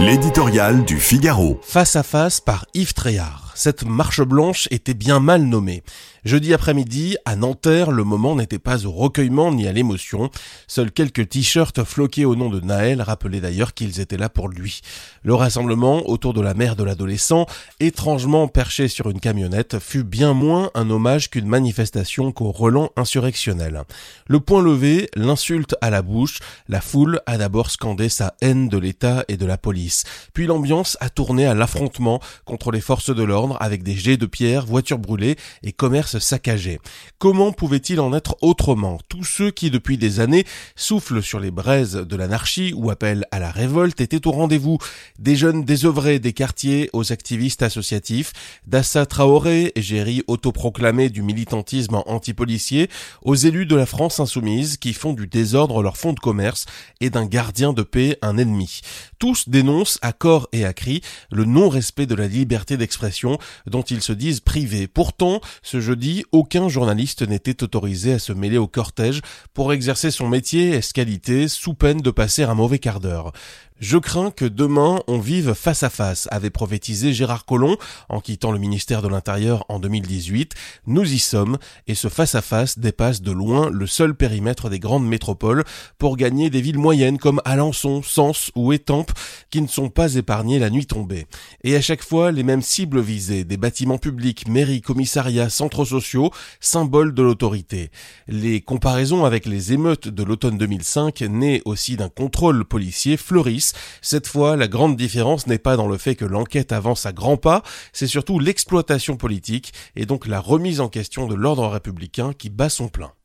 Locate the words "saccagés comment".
36.18-37.52